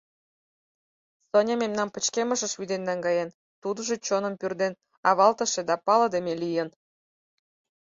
[1.29, 3.29] Соня мемнам пычкемышыш вӱден наҥгаен,
[3.61, 6.69] тудыжо чоным пӱрден-авалтыше да палыдыме лийын.